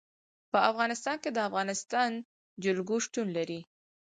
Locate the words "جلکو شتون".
2.63-3.27